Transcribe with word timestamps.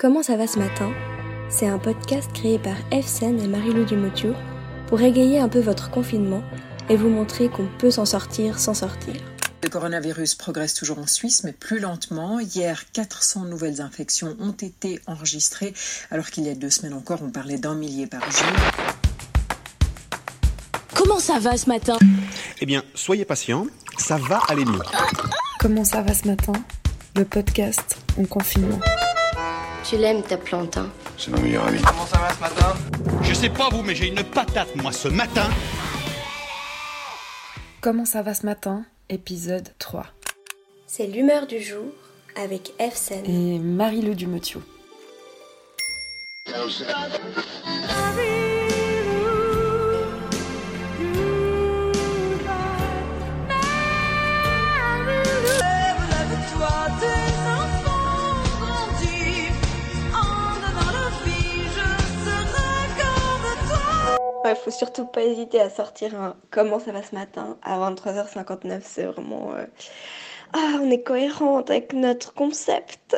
Comment 0.00 0.22
ça 0.22 0.36
va 0.36 0.46
ce 0.46 0.60
matin? 0.60 0.92
C'est 1.50 1.66
un 1.66 1.80
podcast 1.80 2.30
créé 2.32 2.60
par 2.60 2.76
Efsen 2.92 3.40
et 3.40 3.48
Marie-Lou 3.48 3.84
Dumotiou 3.84 4.32
pour 4.86 5.00
égayer 5.00 5.40
un 5.40 5.48
peu 5.48 5.58
votre 5.58 5.90
confinement 5.90 6.40
et 6.88 6.94
vous 6.94 7.08
montrer 7.08 7.48
qu'on 7.48 7.66
peut 7.80 7.90
s'en 7.90 8.04
sortir 8.04 8.60
sans 8.60 8.74
sortir. 8.74 9.14
Le 9.60 9.68
coronavirus 9.68 10.36
progresse 10.36 10.74
toujours 10.74 11.00
en 11.00 11.08
Suisse, 11.08 11.42
mais 11.42 11.52
plus 11.52 11.80
lentement. 11.80 12.38
Hier, 12.38 12.84
400 12.92 13.46
nouvelles 13.46 13.80
infections 13.80 14.36
ont 14.38 14.52
été 14.52 15.00
enregistrées, 15.08 15.74
alors 16.12 16.30
qu'il 16.30 16.44
y 16.44 16.48
a 16.48 16.54
deux 16.54 16.70
semaines 16.70 16.94
encore, 16.94 17.20
on 17.24 17.30
parlait 17.30 17.58
d'un 17.58 17.74
millier 17.74 18.06
par 18.06 18.22
jour. 18.30 18.46
Comment 20.94 21.18
ça 21.18 21.40
va 21.40 21.56
ce 21.56 21.68
matin? 21.68 21.98
Eh 22.60 22.66
bien, 22.66 22.84
soyez 22.94 23.24
patient, 23.24 23.66
ça 23.98 24.16
va 24.16 24.42
aller 24.46 24.64
mieux. 24.64 24.78
Comment 25.58 25.84
ça 25.84 26.02
va 26.02 26.14
ce 26.14 26.28
matin? 26.28 26.52
Le 27.16 27.24
podcast 27.24 27.96
en 28.16 28.26
confinement. 28.26 28.78
Tu 29.88 29.96
l'aimes 29.96 30.22
ta 30.22 30.36
plante, 30.36 30.76
hein 30.76 30.90
C'est 31.16 31.30
ma 31.30 31.40
meilleure 31.40 31.66
amie. 31.66 31.80
Comment 31.80 32.04
ça 32.04 32.18
va 32.18 32.28
ce 32.34 32.40
matin? 32.40 32.74
Je 33.22 33.32
sais 33.32 33.48
pas 33.48 33.70
vous, 33.70 33.82
mais 33.82 33.94
j'ai 33.94 34.08
une 34.08 34.22
patate, 34.22 34.76
moi, 34.76 34.92
ce 34.92 35.08
matin. 35.08 35.48
Comment 37.80 38.04
ça 38.04 38.20
va 38.20 38.34
ce 38.34 38.44
matin? 38.44 38.84
Épisode 39.08 39.70
3. 39.78 40.04
C'est 40.86 41.06
l'humeur 41.06 41.46
du 41.46 41.62
jour 41.62 41.86
avec 42.36 42.74
Efsen. 42.78 43.24
Et 43.24 43.58
Marie-Lou 43.58 44.12
Dumotiou. 44.12 44.60
Il 64.50 64.56
faut 64.56 64.70
surtout 64.70 65.06
pas 65.06 65.22
hésiter 65.22 65.60
à 65.60 65.70
sortir 65.70 66.18
un 66.20 66.36
Comment 66.50 66.78
ça 66.78 66.92
va 66.92 67.02
ce 67.02 67.14
matin 67.14 67.56
à 67.62 67.78
23h59. 67.78 68.80
C'est 68.82 69.04
vraiment. 69.04 69.52
euh, 69.54 69.64
Ah, 70.52 70.78
on 70.80 70.90
est 70.90 71.02
cohérente 71.02 71.70
avec 71.70 71.92
notre 71.92 72.32
concept. 72.34 73.16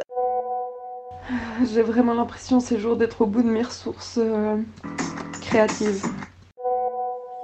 J'ai 1.73 1.83
vraiment 1.83 2.15
l'impression 2.15 2.61
ces 2.61 2.79
jours 2.79 2.97
d'être 2.97 3.21
au 3.23 3.27
bout 3.27 3.43
de 3.43 3.49
mes 3.49 3.63
ressources 3.63 4.19
euh, 4.19 4.57
créatives. 5.43 6.05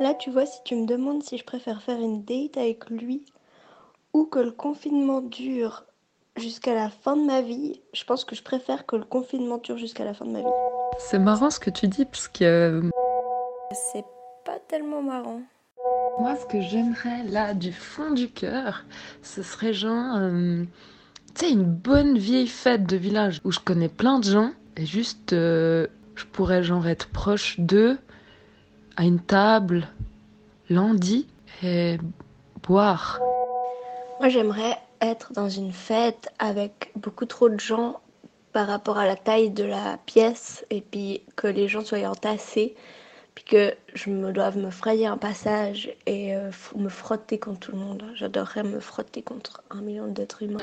Là, 0.01 0.15
tu 0.15 0.31
vois, 0.31 0.45
si 0.47 0.59
tu 0.65 0.75
me 0.77 0.87
demandes 0.87 1.23
si 1.23 1.39
je 1.39 1.45
préfère 1.45 1.83
faire 1.83 1.99
une 2.01 2.23
date 2.25 2.57
avec 2.57 2.91
lui 2.91 3.25
ou 4.13 4.25
que 4.25 4.39
le 4.39 4.51
confinement 4.51 5.21
dure 5.21 5.85
jusqu'à 6.37 6.75
la 6.75 6.91
fin 6.91 7.17
de 7.17 7.25
ma 7.25 7.41
vie, 7.41 7.81
je 7.95 8.05
pense 8.05 8.25
que 8.25 8.35
je 8.37 8.43
préfère 8.43 8.85
que 8.85 8.97
le 8.97 9.05
confinement 9.05 9.57
dure 9.59 9.79
jusqu'à 9.79 10.05
la 10.05 10.13
fin 10.13 10.27
de 10.27 10.33
ma 10.33 10.41
vie. 10.41 10.47
C'est 10.99 11.19
marrant 11.19 11.49
ce 11.51 11.61
que 11.61 11.71
tu 11.71 11.89
dis 11.89 12.05
parce 12.05 12.29
que 12.29 12.45
euh, 12.45 12.91
C'est 13.77 14.05
pas 14.45 14.59
tellement 14.69 15.03
marrant. 15.03 15.43
moi 16.19 16.35
ce 16.37 16.47
que 16.47 16.61
j'aimerais 16.63 17.25
là 17.25 17.53
du 17.53 17.73
fond 17.73 18.11
du 18.11 18.31
cœur, 18.31 18.85
ce 19.23 19.43
serait 19.43 19.75
genre 19.75 20.17
euh, 20.17 20.65
tu 21.35 21.47
sais 21.47 21.53
une 21.53 21.65
bonne 21.65 22.17
vieille 22.17 22.47
fête 22.47 22.87
de 22.87 22.97
village 22.97 23.43
où 23.45 23.53
je 23.53 23.61
connais 23.61 23.91
plein 23.91 24.19
de 24.19 24.25
gens 24.25 24.53
et 24.79 24.87
juste 24.87 25.35
euh, 25.35 25.87
je 26.15 26.25
pourrais 26.25 26.63
genre 26.63 26.87
être 26.89 27.09
proche 27.09 27.61
d'eux 27.61 27.99
à 28.97 29.05
une 29.05 29.21
table 29.21 29.89
lundi 30.71 31.27
et 31.63 31.99
boire. 32.67 33.21
Moi, 34.21 34.31
j'aimerais 34.31 34.79
être 35.03 35.35
dans 35.35 35.51
une 35.51 35.73
fête 35.73 36.33
avec 36.39 36.91
beaucoup 36.97 37.27
trop 37.27 37.51
de 37.51 37.61
gens 37.61 38.01
par 38.53 38.67
rapport 38.67 38.97
à 38.97 39.07
la 39.07 39.17
taille 39.17 39.51
de 39.51 39.65
la 39.65 39.99
pièce 40.07 40.65
et 40.71 40.81
puis 40.81 41.21
que 41.37 41.47
les 41.47 41.69
gens 41.69 41.85
soient 41.85 42.09
entassés 42.09 42.75
puis 43.37 43.45
que 43.45 43.75
je 43.95 44.11
me 44.11 44.33
doive 44.33 44.57
me 44.57 44.71
frayer 44.71 45.07
un 45.07 45.19
passage 45.19 45.91
et 46.07 46.35
euh, 46.35 46.51
me 46.75 46.89
frotter 46.89 47.39
contre 47.39 47.61
tout 47.61 47.73
le 47.73 47.79
monde. 47.79 48.03
J'adorerais 48.15 48.63
me 48.65 48.81
frotter 48.81 49.23
contre 49.23 49.63
un 49.71 49.83
million 49.83 50.09
d'êtres 50.09 50.43
humains. 50.43 50.59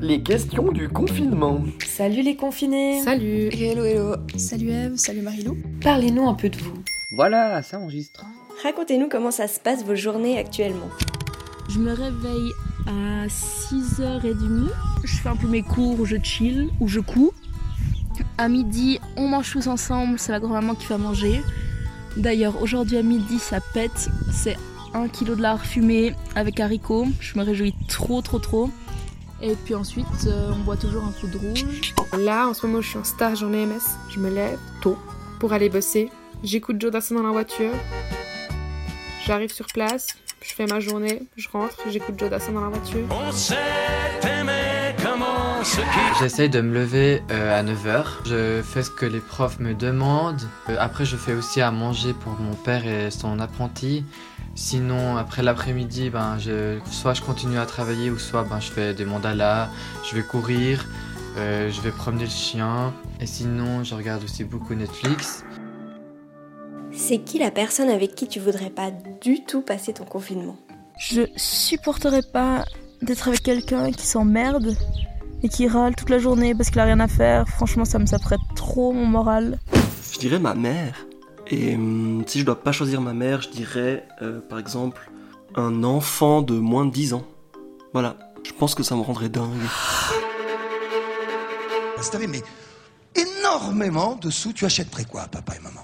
Les 0.00 0.22
questions 0.22 0.70
du 0.70 0.88
confinement. 0.88 1.64
Salut 1.84 2.22
les 2.22 2.36
confinés 2.36 3.02
Salut 3.02 3.48
Hello, 3.48 3.84
hello. 3.84 4.14
Salut 4.36 4.70
Eve, 4.70 4.96
salut 4.96 5.22
Marilou 5.22 5.56
Parlez-nous 5.82 6.28
un 6.28 6.34
peu 6.34 6.48
de 6.48 6.56
vous. 6.58 6.74
Voilà, 7.10 7.62
ça 7.62 7.78
enregistre. 7.80 8.24
Racontez-nous 8.62 9.08
comment 9.08 9.30
ça 9.30 9.48
se 9.48 9.60
passe 9.60 9.84
vos 9.84 9.94
journées 9.94 10.38
actuellement. 10.38 10.88
Je 11.68 11.78
me 11.78 11.92
réveille 11.92 12.52
à 12.86 13.26
6h30. 13.26 14.68
Je 15.04 15.16
fais 15.16 15.28
un 15.28 15.36
peu 15.36 15.46
mes 15.46 15.62
cours, 15.62 16.06
je 16.06 16.16
chill 16.22 16.70
ou 16.80 16.88
je 16.88 17.00
couds. 17.00 17.32
À 18.38 18.48
midi, 18.48 18.98
on 19.16 19.28
mange 19.28 19.52
tous 19.52 19.66
ensemble, 19.66 20.18
c'est 20.18 20.32
la 20.32 20.40
grand-maman 20.40 20.74
qui 20.74 20.86
fait 20.86 20.96
manger. 20.96 21.42
D'ailleurs, 22.16 22.62
aujourd'hui 22.62 22.96
à 22.96 23.02
midi, 23.02 23.38
ça 23.38 23.58
pète. 23.74 24.08
C'est 24.32 24.56
un 24.94 25.08
kilo 25.08 25.34
de 25.34 25.42
lard 25.42 25.64
fumé 25.64 26.14
avec 26.34 26.58
haricots. 26.58 27.06
Je 27.20 27.38
me 27.38 27.44
réjouis 27.44 27.74
trop, 27.88 28.22
trop, 28.22 28.38
trop. 28.38 28.70
Et 29.42 29.54
puis 29.54 29.74
ensuite, 29.74 30.06
euh, 30.26 30.52
on 30.54 30.64
boit 30.64 30.78
toujours 30.78 31.04
un 31.04 31.12
coup 31.12 31.26
de 31.26 31.36
rouge. 31.36 31.94
Là, 32.18 32.48
en 32.48 32.54
ce 32.54 32.66
moment, 32.66 32.80
je 32.80 32.88
suis 32.88 32.98
en 32.98 33.04
stage 33.04 33.42
en 33.42 33.52
EMS. 33.52 33.80
Je 34.08 34.18
me 34.18 34.30
lève 34.30 34.58
tôt 34.80 34.96
pour 35.40 35.52
aller 35.52 35.68
bosser. 35.68 36.10
J'écoute 36.42 36.80
Joe 36.80 36.90
Dassin 36.90 37.16
dans 37.16 37.22
la 37.22 37.32
voiture. 37.32 37.72
J'arrive 39.26 39.52
sur 39.52 39.66
place, 39.66 40.06
je 40.40 40.54
fais 40.54 40.66
ma 40.66 40.78
journée, 40.78 41.22
je 41.36 41.48
rentre, 41.48 41.76
j'écoute 41.90 42.14
Joe 42.16 42.30
Dassin 42.30 42.52
dans 42.52 42.60
la 42.60 42.68
voiture. 42.68 43.08
J'essaye 46.20 46.48
de 46.48 46.60
me 46.60 46.72
lever 46.72 47.22
euh, 47.32 47.58
à 47.58 47.64
9h. 47.64 48.04
Je 48.24 48.62
fais 48.62 48.84
ce 48.84 48.90
que 48.90 49.04
les 49.04 49.18
profs 49.18 49.58
me 49.58 49.74
demandent. 49.74 50.42
Euh, 50.68 50.76
après, 50.78 51.04
je 51.04 51.16
fais 51.16 51.34
aussi 51.34 51.60
à 51.60 51.72
manger 51.72 52.12
pour 52.12 52.38
mon 52.38 52.54
père 52.54 52.86
et 52.86 53.10
son 53.10 53.40
apprenti. 53.40 54.04
Sinon, 54.54 55.16
après 55.16 55.42
l'après-midi, 55.42 56.08
ben, 56.08 56.38
je, 56.38 56.78
soit 56.88 57.14
je 57.14 57.22
continue 57.22 57.58
à 57.58 57.66
travailler 57.66 58.10
ou 58.10 58.18
soit 58.18 58.44
ben, 58.44 58.60
je 58.60 58.70
fais 58.70 58.94
des 58.94 59.04
mandalas, 59.04 59.70
je 60.08 60.14
vais 60.14 60.22
courir, 60.22 60.86
euh, 61.36 61.68
je 61.72 61.80
vais 61.80 61.90
promener 61.90 62.24
le 62.24 62.30
chien. 62.30 62.94
Et 63.20 63.26
sinon, 63.26 63.82
je 63.82 63.96
regarde 63.96 64.22
aussi 64.22 64.44
beaucoup 64.44 64.74
Netflix. 64.74 65.42
C'est 66.96 67.18
qui 67.18 67.38
la 67.38 67.50
personne 67.50 67.90
avec 67.90 68.14
qui 68.14 68.26
tu 68.26 68.40
voudrais 68.40 68.70
pas 68.70 68.90
du 69.20 69.44
tout 69.44 69.60
passer 69.60 69.92
ton 69.92 70.04
confinement 70.04 70.56
Je 70.98 71.22
supporterais 71.36 72.22
pas 72.22 72.64
d'être 73.02 73.28
avec 73.28 73.42
quelqu'un 73.42 73.92
qui 73.92 74.06
s'emmerde 74.06 74.74
et 75.42 75.48
qui 75.50 75.68
râle 75.68 75.94
toute 75.94 76.08
la 76.08 76.18
journée 76.18 76.54
parce 76.54 76.70
qu'il 76.70 76.80
a 76.80 76.84
rien 76.84 76.98
à 77.00 77.06
faire. 77.06 77.46
Franchement, 77.48 77.84
ça 77.84 77.98
me 77.98 78.06
saperait 78.06 78.38
trop 78.56 78.92
mon 78.92 79.04
moral. 79.04 79.58
Je 80.10 80.18
dirais 80.18 80.38
ma 80.38 80.54
mère. 80.54 81.06
Et 81.48 81.74
hum, 81.74 82.24
si 82.26 82.40
je 82.40 82.46
dois 82.46 82.62
pas 82.62 82.72
choisir 82.72 83.02
ma 83.02 83.12
mère, 83.12 83.42
je 83.42 83.50
dirais 83.50 84.08
euh, 84.22 84.40
par 84.40 84.58
exemple 84.58 85.10
un 85.54 85.84
enfant 85.84 86.40
de 86.40 86.54
moins 86.54 86.86
de 86.86 86.90
10 86.90 87.12
ans. 87.12 87.26
Voilà, 87.92 88.16
je 88.42 88.52
pense 88.52 88.74
que 88.74 88.82
ça 88.82 88.96
me 88.96 89.02
rendrait 89.02 89.28
dingue. 89.28 89.52
Si 92.00 92.10
t'avais 92.10 92.26
mais 92.26 92.42
énormément 93.14 94.16
de 94.16 94.30
sous, 94.30 94.52
tu 94.52 94.64
achèterais 94.64 95.04
quoi, 95.04 95.26
papa 95.28 95.54
et 95.56 95.62
maman? 95.62 95.75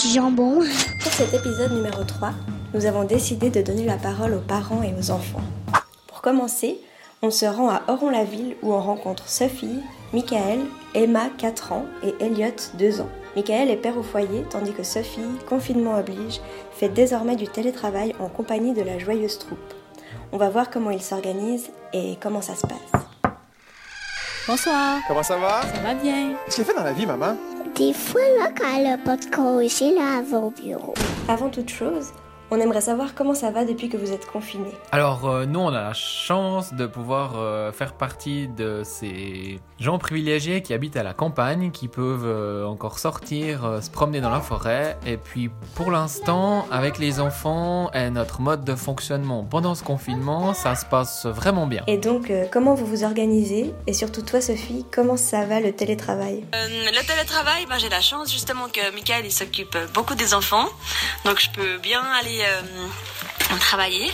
Du 0.00 0.08
jambon. 0.08 0.60
Pour 1.02 1.12
cet 1.12 1.34
épisode 1.34 1.72
numéro 1.72 2.02
3, 2.04 2.30
nous 2.72 2.86
avons 2.86 3.04
décidé 3.04 3.50
de 3.50 3.60
donner 3.60 3.84
la 3.84 3.96
parole 3.96 4.32
aux 4.32 4.40
parents 4.40 4.82
et 4.82 4.94
aux 4.98 5.10
enfants. 5.10 5.42
Pour 6.06 6.22
commencer, 6.22 6.78
on 7.20 7.30
se 7.30 7.44
rend 7.44 7.68
à 7.68 7.82
Oron-la-Ville 7.86 8.56
où 8.62 8.72
on 8.72 8.80
rencontre 8.80 9.28
Sophie, 9.28 9.80
Michael, 10.14 10.60
Emma 10.94 11.28
4 11.36 11.72
ans 11.72 11.84
et 12.02 12.14
Elliot 12.24 12.54
2 12.78 13.02
ans. 13.02 13.08
Michael 13.36 13.70
est 13.70 13.76
père 13.76 13.98
au 13.98 14.02
foyer 14.02 14.44
tandis 14.48 14.72
que 14.72 14.82
Sophie, 14.84 15.20
confinement 15.46 15.98
oblige, 15.98 16.40
fait 16.72 16.88
désormais 16.88 17.36
du 17.36 17.46
télétravail 17.46 18.14
en 18.20 18.28
compagnie 18.28 18.72
de 18.72 18.82
la 18.82 18.98
joyeuse 18.98 19.38
troupe. 19.38 19.74
On 20.32 20.38
va 20.38 20.48
voir 20.48 20.70
comment 20.70 20.90
ils 20.90 21.02
s'organisent 21.02 21.70
et 21.92 22.16
comment 22.22 22.40
ça 22.40 22.54
se 22.54 22.66
passe. 22.66 23.02
Bonsoir, 24.48 24.98
Comment 25.06 25.22
ça 25.22 25.36
va? 25.36 25.60
Ça 25.62 25.80
va 25.82 25.94
bien 25.94 26.30
Qu'est-ce 26.46 26.56
que 26.56 26.62
tu 26.62 26.68
fais 26.68 26.76
dans 26.76 26.84
la 26.84 26.92
vie, 26.92 27.06
maman? 27.06 27.36
Des 27.80 27.94
fois, 27.94 28.20
là, 28.38 28.50
quand 28.54 28.76
elle 28.76 28.86
a 28.88 28.98
pas 28.98 29.16
de 29.16 29.24
congé, 29.34 29.94
là, 29.94 30.18
elle 30.18 30.26
va 30.26 30.36
au 30.36 30.50
bureau. 30.50 30.92
Avant 31.28 31.48
toute 31.48 31.70
chose, 31.70 32.12
On 32.52 32.60
aimerait 32.60 32.80
savoir 32.80 33.14
comment 33.14 33.34
ça 33.34 33.50
va 33.50 33.64
depuis 33.64 33.88
que 33.88 33.96
vous 33.96 34.10
êtes 34.10 34.26
confinés. 34.26 34.72
Alors 34.90 35.28
euh, 35.28 35.46
nous, 35.46 35.60
on 35.60 35.68
a 35.68 35.80
la 35.82 35.92
chance 35.92 36.74
de 36.74 36.86
pouvoir 36.86 37.34
euh, 37.36 37.70
faire 37.70 37.92
partie 37.92 38.48
de 38.48 38.82
ces 38.84 39.60
gens 39.78 39.98
privilégiés 39.98 40.60
qui 40.60 40.74
habitent 40.74 40.96
à 40.96 41.04
la 41.04 41.14
campagne, 41.14 41.70
qui 41.70 41.86
peuvent 41.86 42.26
euh, 42.26 42.66
encore 42.66 42.98
sortir, 42.98 43.64
euh, 43.64 43.80
se 43.80 43.88
promener 43.88 44.20
dans 44.20 44.30
la 44.30 44.40
forêt. 44.40 44.98
Et 45.06 45.16
puis 45.16 45.48
pour 45.76 45.92
l'instant, 45.92 46.66
avec 46.72 46.98
les 46.98 47.20
enfants 47.20 47.90
et 47.92 48.10
notre 48.10 48.40
mode 48.40 48.64
de 48.64 48.74
fonctionnement 48.74 49.44
pendant 49.44 49.76
ce 49.76 49.84
confinement, 49.84 50.52
ça 50.52 50.74
se 50.74 50.84
passe 50.84 51.26
vraiment 51.26 51.68
bien. 51.68 51.84
Et 51.86 51.98
donc, 51.98 52.30
euh, 52.30 52.46
comment 52.50 52.74
vous 52.74 52.86
vous 52.86 53.04
organisez? 53.04 53.72
Et 53.86 53.92
surtout 53.92 54.22
toi, 54.22 54.40
Sophie, 54.40 54.84
comment 54.90 55.16
ça 55.16 55.44
va 55.44 55.60
le 55.60 55.72
télétravail? 55.72 56.44
Euh, 56.54 56.66
le 56.68 57.06
télétravail, 57.06 57.66
ben, 57.68 57.78
j'ai 57.78 57.88
la 57.88 58.00
chance 58.00 58.32
justement 58.32 58.66
que 58.72 58.92
Michael 58.92 59.24
il 59.24 59.32
s'occupe 59.32 59.78
beaucoup 59.94 60.16
des 60.16 60.34
enfants, 60.34 60.66
donc 61.24 61.38
je 61.38 61.50
peux 61.50 61.78
bien 61.78 62.02
aller 62.20 62.39
euh, 62.46 63.56
travailler. 63.60 64.12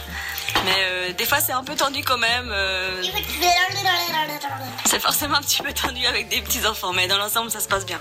Mais 0.65 0.75
euh, 0.79 1.13
des 1.13 1.27
fois 1.27 1.41
c'est 1.41 1.53
un 1.53 1.63
peu 1.65 1.75
tendu 1.77 2.03
quand 2.03 2.19
même. 2.19 2.51
euh, 2.53 3.03
c'est 4.87 5.01
forcément 5.01 5.37
un 5.37 5.43
petit 5.43 5.63
peu 5.63 5.73
tendu 5.73 6.05
avec 6.07 6.29
des 6.29 6.41
petits 6.41 6.67
enfants, 6.67 6.93
mais 6.93 7.07
dans 7.09 7.19
l'ensemble 7.19 7.51
ça 7.51 7.61
se 7.61 7.69
passe 7.69 7.85
bien. 7.87 8.01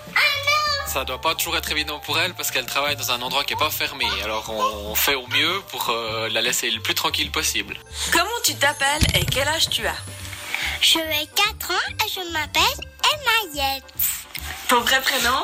Ça 0.87 1.03
doit 1.03 1.19
pas 1.19 1.35
toujours 1.35 1.57
être 1.57 1.69
évident 1.71 1.99
pour 1.99 2.17
elle 2.19 2.33
parce 2.35 2.51
qu'elle 2.51 2.65
travaille 2.65 2.95
dans 2.95 3.11
un 3.11 3.21
endroit 3.21 3.43
qui 3.43 3.53
est 3.53 3.57
pas 3.57 3.69
fermé. 3.71 4.05
Alors 4.23 4.49
on 4.49 4.95
fait 4.95 5.15
au 5.15 5.27
mieux 5.27 5.61
pour 5.69 5.89
euh, 5.89 6.29
la 6.29 6.41
laisser 6.41 6.71
le 6.71 6.81
plus 6.81 6.93
tranquille 6.95 7.31
possible. 7.31 7.75
Comment 8.13 8.29
tu 8.43 8.55
t'appelles 8.55 9.03
et 9.13 9.25
quel 9.25 9.47
âge 9.47 9.69
tu 9.69 9.85
as? 9.85 9.95
Je 10.81 10.99
vais 10.99 11.27
4 11.59 11.71
ans 11.71 12.05
et 12.05 12.09
je 12.09 12.31
m'appelle 12.31 12.61
Emma 13.03 13.53
Yates. 13.55 13.83
Ton 14.69 14.79
vrai 14.81 15.01
prénom? 15.01 15.43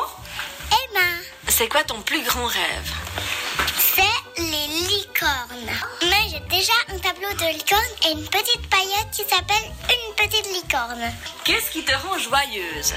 Emma, 0.71 1.05
C'est 1.49 1.67
quoi 1.67 1.83
ton 1.83 2.01
plus 2.01 2.23
grand 2.23 2.45
rêve? 2.45 2.91
Licornes. 5.21 5.69
Mais 6.03 6.29
j'ai 6.29 6.39
déjà 6.49 6.73
un 6.89 6.97
tableau 6.99 7.29
de 7.33 7.53
licorne 7.53 7.81
et 8.07 8.11
une 8.11 8.25
petite 8.25 8.69
paillette 8.69 9.11
qui 9.11 9.23
s'appelle 9.23 9.71
une 9.89 10.15
petite 10.15 10.47
licorne. 10.53 11.11
Qu'est-ce 11.43 11.71
qui 11.71 11.83
te 11.83 11.93
rend 11.93 12.17
joyeuse? 12.17 12.93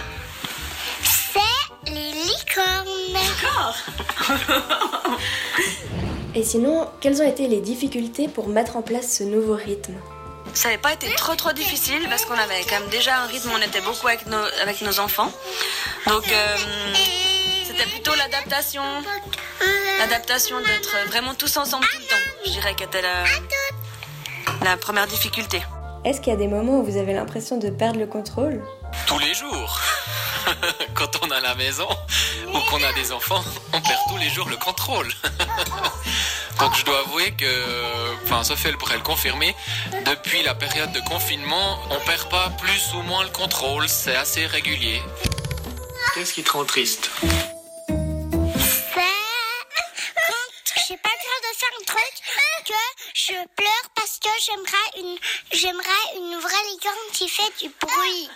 C'est 1.03 1.91
les 1.91 2.13
licornes. 2.13 2.87
D'accord. 3.13 3.77
Et 6.35 6.43
sinon, 6.43 6.89
quelles 7.01 7.23
ont 7.23 7.29
été 7.29 7.47
les 7.47 7.61
difficultés 7.61 8.27
pour 8.27 8.49
mettre 8.49 8.77
en 8.77 8.83
place 8.83 9.19
ce 9.19 9.23
nouveau 9.23 9.55
rythme? 9.55 9.95
Ça 10.53 10.69
n'avait 10.69 10.81
pas 10.81 10.93
été 10.93 11.09
trop 11.15 11.35
trop 11.37 11.53
difficile 11.53 12.07
parce 12.09 12.25
qu'on 12.25 12.35
avait 12.35 12.63
quand 12.69 12.81
même 12.81 12.89
déjà 12.89 13.19
un 13.19 13.27
rythme, 13.27 13.51
on 13.55 13.63
était 13.63 13.81
beaucoup 13.81 14.09
avec 14.09 14.27
nos, 14.27 14.45
avec 14.63 14.81
nos 14.83 14.99
enfants. 14.99 15.33
Donc 16.07 16.25
euh, 16.29 16.57
c'était 17.77 17.91
plutôt 17.91 18.15
l'adaptation. 18.15 18.83
L'adaptation 19.99 20.61
d'être 20.61 21.09
vraiment 21.09 21.35
tous 21.35 21.57
ensemble 21.57 21.87
tout 21.87 21.99
le 21.99 22.05
temps, 22.05 22.23
je 22.45 22.51
dirais 22.51 22.75
qu'était 22.75 23.03
la, 23.03 23.25
la 24.63 24.77
première 24.77 25.07
difficulté. 25.07 25.63
Est-ce 26.05 26.21
qu'il 26.21 26.33
y 26.33 26.37
a 26.37 26.39
des 26.39 26.49
moments 26.49 26.81
où 26.81 26.85
vous 26.85 26.99
avez 26.99 27.15
l'impression 27.15 27.57
de 27.57 27.71
perdre 27.71 27.99
le 27.99 28.07
contrôle? 28.07 28.63
Tous 29.07 29.19
les 29.19 29.33
jours. 29.35 29.81
Quand 30.95 31.11
on 31.23 31.31
a 31.31 31.41
la 31.41 31.55
maison 31.55 31.89
ou 32.49 32.59
qu'on 32.71 32.83
a 32.83 32.93
des 32.93 33.13
enfants, 33.13 33.43
on 33.73 33.81
perd 33.81 34.01
tous 34.09 34.19
les 34.19 34.29
jours 34.29 34.49
le 34.49 34.57
contrôle. 34.57 35.09
Donc 36.61 36.77
je 36.77 36.85
dois 36.85 37.01
avouer 37.01 37.33
que, 37.33 38.15
enfin 38.25 38.45
Sophie 38.45 38.69
elle 38.69 38.77
pourrait 38.77 38.97
le 38.97 39.03
confirmer, 39.03 39.57
depuis 40.05 40.43
la 40.43 40.55
période 40.55 40.93
de 40.93 41.01
confinement, 41.01 41.79
on 41.91 41.99
perd 42.07 42.29
pas 42.29 42.51
plus 42.59 42.95
ou 42.95 43.03
moins 43.03 43.25
le 43.25 43.31
contrôle, 43.31 43.89
c'est 43.89 44.15
assez 44.15 44.47
régulier. 44.47 45.03
Qu'est-ce 46.15 46.33
qui 46.33 46.45
te 46.45 46.53
rend 46.53 46.65
triste? 46.65 47.11
Truc 51.95 52.15
que 52.67 52.73
je 53.15 53.33
pleure 53.57 53.87
parce 53.95 54.19
que 54.19 54.29
j'aimerais 54.45 54.91
une 54.99 55.17
j'aimerais 55.53 56.05
une 56.17 56.39
vraie 56.41 56.65
licorne 56.73 57.11
qui 57.13 57.29
fait 57.29 57.53
du 57.61 57.71
bruit. 57.81 58.29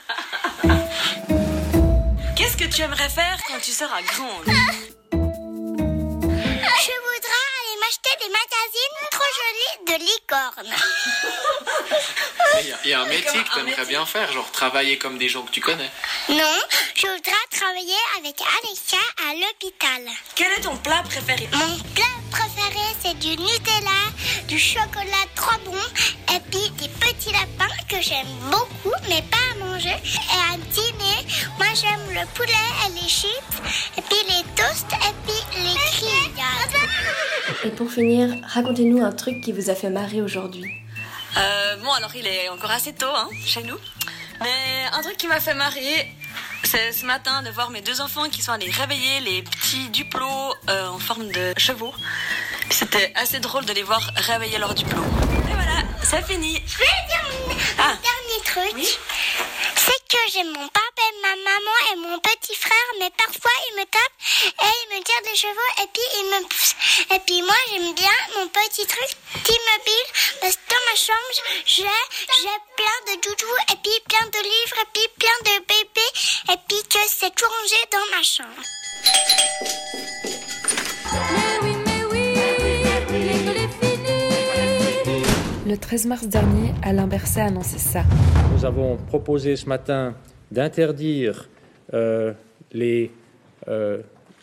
Qu'est-ce 2.36 2.56
que 2.56 2.64
tu 2.64 2.82
aimerais 2.82 3.08
faire 3.08 3.38
quand 3.48 3.58
tu 3.60 3.72
seras 3.72 4.00
grande? 4.02 4.44
Je 6.80 6.94
voudrais 7.06 7.46
aller 7.58 7.76
m'acheter 7.80 8.14
des 8.20 8.28
magazines 8.28 8.98
trop 9.10 9.30
jolis 9.38 9.76
de 9.86 9.96
licorne. 10.04 10.74
Il 12.60 12.66
y, 12.68 12.72
a- 12.72 12.78
il 12.84 12.90
y 12.90 12.94
a 12.94 13.00
un 13.00 13.06
métier 13.06 13.42
que 13.44 13.54
t'aimerais 13.54 13.84
bien 13.86 14.06
faire, 14.06 14.30
genre 14.32 14.50
travailler 14.52 14.98
comme 14.98 15.18
des 15.18 15.28
gens 15.28 15.42
que 15.42 15.50
tu 15.50 15.60
connais. 15.60 15.90
Non, 16.28 16.58
je 16.94 17.06
voudrais 17.06 17.46
travailler 17.50 17.96
avec 18.18 18.36
Alexia 18.62 18.98
à 19.28 19.34
l'hôpital. 19.34 20.02
Quel 20.34 20.52
est 20.52 20.60
ton 20.62 20.76
plat 20.76 21.02
préféré? 21.04 21.48
Mon 21.52 21.58
plat 21.76 21.76
préféré, 21.76 21.97
c'est 23.08 23.18
du 23.18 23.30
Nutella, 23.30 24.00
du 24.48 24.58
chocolat 24.58 25.24
trop 25.34 25.58
bon, 25.64 25.76
et 26.34 26.40
puis 26.50 26.70
des 26.78 26.88
petits 26.88 27.32
lapins 27.32 27.74
que 27.88 28.00
j'aime 28.02 28.26
beaucoup, 28.50 28.94
mais 29.08 29.22
pas 29.22 29.36
à 29.52 29.64
manger. 29.64 29.96
Et 30.04 30.52
à 30.52 30.56
dîner, 30.56 31.26
moi 31.56 31.66
j'aime 31.74 32.06
le 32.10 32.26
poulet 32.34 32.52
et 32.86 32.92
les 33.00 33.08
chips, 33.08 33.28
et 33.96 34.02
puis 34.02 34.18
les 34.26 34.42
toasts, 34.56 34.92
et 34.92 35.14
puis 35.26 35.62
les 35.62 35.74
grillades. 35.74 36.88
Et 37.64 37.70
pour 37.70 37.90
finir, 37.90 38.34
racontez-nous 38.46 39.02
un 39.02 39.12
truc 39.12 39.40
qui 39.42 39.52
vous 39.52 39.70
a 39.70 39.74
fait 39.74 39.90
marrer 39.90 40.20
aujourd'hui. 40.20 40.70
Euh, 41.36 41.76
bon, 41.76 41.92
alors 41.92 42.14
il 42.14 42.26
est 42.26 42.48
encore 42.48 42.70
assez 42.70 42.92
tôt 42.92 43.06
hein, 43.14 43.28
chez 43.44 43.62
nous. 43.62 43.78
Mais 44.40 44.84
un 44.92 45.02
truc 45.02 45.16
qui 45.16 45.26
m'a 45.28 45.40
fait 45.40 45.54
marrer, 45.54 46.14
c'est 46.64 46.92
ce 46.92 47.06
matin 47.06 47.42
de 47.42 47.50
voir 47.50 47.70
mes 47.70 47.80
deux 47.80 48.00
enfants 48.00 48.28
qui 48.28 48.42
sont 48.42 48.52
allés 48.52 48.70
réveiller 48.70 49.20
les 49.20 49.42
petits 49.42 49.88
duplos 49.88 50.54
euh, 50.68 50.88
en 50.88 50.98
forme 50.98 51.28
de 51.28 51.54
chevaux. 51.56 51.94
C'était 52.70 53.12
assez 53.16 53.40
drôle 53.40 53.64
de 53.64 53.72
les 53.72 53.82
voir 53.82 54.00
réveiller 54.16 54.58
leurs 54.58 54.74
duplos. 54.74 55.02
Et 55.50 55.54
voilà, 55.54 55.82
c'est 56.02 56.24
fini. 56.26 56.62
Je 56.66 56.78
vais 56.78 56.84
dire 57.08 57.24
un 57.78 57.82
Ah. 57.82 57.96
dernier 58.02 58.40
truc. 58.44 58.98
C'est 59.76 60.02
que 60.08 60.18
j'ai 60.32 60.44
mon 60.44 60.66
papa 60.68 61.02
et 61.08 61.22
ma 61.22 61.34
maman 61.36 61.76
et 61.92 61.96
mon 61.96 62.18
petit 62.18 62.54
frère, 62.54 62.90
mais 62.98 63.10
parfois 63.16 63.50
ils 63.70 63.76
me 63.80 63.84
tapent 63.84 64.62
et 64.62 64.72
ils 64.82 64.98
me 64.98 65.02
tirent 65.04 65.30
des 65.32 65.36
chevaux 65.36 65.72
et 65.82 65.86
puis 65.92 66.02
ils 66.18 66.28
me 66.30 66.48
poussent. 66.48 66.74
Et 67.14 67.18
puis 67.26 67.40
moi 67.42 67.54
j'aime 67.70 67.94
bien 67.94 68.16
mon 68.36 68.48
petit 68.48 68.86
truc 68.86 69.10
T-Mobile 69.44 70.08
parce 70.40 70.56
que 70.56 70.68
dans 70.68 70.84
ma 70.90 70.96
chambre 70.96 71.34
j'ai 71.66 71.82
j'ai 71.82 72.58
plein 72.76 73.14
de 73.14 73.20
doudous 73.22 73.58
et 73.72 73.76
puis 73.82 74.00
plein 74.08 74.26
de 74.26 74.40
livres 74.42 74.78
et 74.82 74.88
puis 74.92 75.08
plein 75.18 75.38
de 75.52 75.58
bébés 75.60 76.12
et 76.52 76.56
puis 76.68 76.82
que 76.88 76.98
c'est 77.08 77.34
tout 77.34 77.46
rangé 77.46 77.80
dans 77.92 78.16
ma 78.16 78.22
chambre. 78.22 78.62
Le 85.68 85.76
13 85.76 86.06
mars 86.06 86.26
dernier, 86.28 86.72
Alain 86.82 87.06
Berset 87.06 87.42
a 87.42 87.44
annoncé 87.44 87.76
ça. 87.76 88.02
Nous 88.54 88.64
avons 88.64 88.96
proposé 88.96 89.54
ce 89.54 89.66
matin 89.66 90.14
d'interdire 90.50 91.50
euh, 91.92 92.32
les 92.72 93.10
euh, 93.68 94.00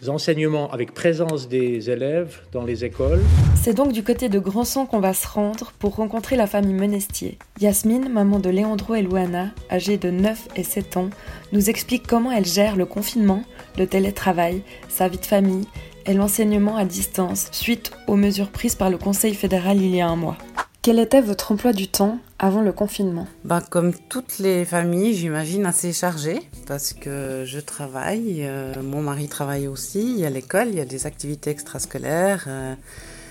enseignements 0.08 0.72
avec 0.72 0.94
présence 0.94 1.50
des 1.50 1.90
élèves 1.90 2.42
dans 2.52 2.64
les 2.64 2.86
écoles. 2.86 3.22
C'est 3.56 3.74
donc 3.74 3.92
du 3.92 4.04
côté 4.04 4.30
de 4.30 4.38
Grandson 4.38 4.86
qu'on 4.86 5.00
va 5.00 5.16
se 5.16 5.28
rendre 5.28 5.72
pour 5.80 5.96
rencontrer 5.96 6.36
la 6.36 6.46
famille 6.46 6.76
Monestier. 6.76 7.40
Yasmine, 7.60 8.08
maman 8.08 8.38
de 8.38 8.52
Léandro 8.52 8.94
et 8.94 9.02
Louana, 9.02 9.50
âgée 9.72 9.98
de 9.98 10.12
9 10.12 10.50
et 10.56 10.64
7 10.64 10.98
ans, 10.98 11.10
nous 11.52 11.72
explique 11.72 12.06
comment 12.06 12.32
elle 12.32 12.46
gère 12.46 12.76
le 12.76 12.86
confinement, 12.86 13.42
le 13.80 13.88
télétravail, 13.88 14.62
sa 14.90 15.08
vie 15.08 15.18
de 15.18 15.26
famille 15.26 15.66
et 16.06 16.14
l'enseignement 16.14 16.78
à 16.78 16.86
distance 16.86 17.48
suite 17.52 17.94
aux 18.06 18.16
mesures 18.16 18.52
prises 18.52 18.76
par 18.76 18.92
le 18.92 19.00
Conseil 19.00 19.34
fédéral 19.34 19.82
il 19.82 19.96
y 19.96 20.02
a 20.02 20.08
un 20.08 20.16
mois. 20.16 20.38
Quel 20.86 21.00
était 21.00 21.20
votre 21.20 21.52
emploi 21.52 21.74
du 21.74 21.88
temps 21.88 22.20
avant 22.38 22.62
le 22.62 22.72
confinement? 22.72 23.26
Bah, 23.44 23.60
comme 23.72 23.92
toutes 24.08 24.38
les 24.38 24.66
familles, 24.66 25.16
j'imagine 25.16 25.66
assez 25.66 25.92
chargées 25.92 26.48
parce 26.68 26.94
que 26.94 27.42
je 27.44 27.60
travaille, 27.60 28.46
euh, 28.46 28.84
mon 28.84 29.02
mari 29.02 29.28
travaille 29.28 29.68
aussi, 29.68 30.02
il 30.02 30.20
y 30.20 30.28
a 30.28 30.30
l'école, 30.30 30.68
il 30.68 30.76
y 30.76 30.80
a 30.80 30.86
des 30.86 31.08
activités 31.08 31.50
extrascolaires. 31.50 32.46
euh, 32.48 32.76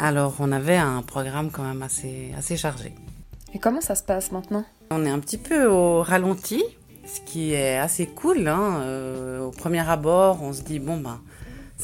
alors 0.00 0.34
on 0.40 0.50
avait 0.50 0.78
un 0.78 1.00
programme 1.02 1.52
quand 1.52 1.62
même 1.62 1.82
assez, 1.82 2.32
assez 2.36 2.56
chargé. 2.56 2.92
Et 3.54 3.60
comment 3.60 3.80
ça 3.80 3.94
se 3.94 4.02
passe 4.02 4.32
maintenant? 4.32 4.64
On 4.90 5.06
est 5.06 5.10
un 5.10 5.20
petit 5.20 5.38
peu 5.38 5.66
au 5.66 6.02
ralenti, 6.02 6.60
ce 7.06 7.20
qui 7.20 7.52
est 7.52 7.78
assez 7.78 8.06
cool. 8.06 8.48
hein, 8.48 8.80
euh, 8.80 9.44
au 9.44 9.52
premier 9.52 9.88
abord, 9.88 10.42
on 10.42 10.52
se 10.52 10.62
dit 10.62 10.80
bon 10.80 10.96
ben 10.96 11.20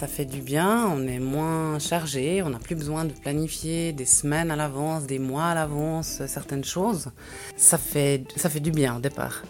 ça 0.00 0.06
fait 0.06 0.24
du 0.24 0.40
bien, 0.40 0.86
on 0.86 1.06
est 1.06 1.18
moins 1.18 1.78
chargé, 1.78 2.42
on 2.42 2.48
n'a 2.48 2.58
plus 2.58 2.74
besoin 2.74 3.04
de 3.04 3.12
planifier 3.12 3.92
des 3.92 4.06
semaines 4.06 4.50
à 4.50 4.56
l'avance, 4.56 5.04
des 5.04 5.18
mois 5.18 5.48
à 5.48 5.54
l'avance, 5.54 6.22
certaines 6.26 6.64
choses. 6.64 7.10
Ça 7.58 7.76
fait, 7.76 8.24
ça 8.34 8.48
fait 8.48 8.60
du 8.60 8.70
bien 8.70 8.96
au 8.96 9.00
départ. 9.00 9.42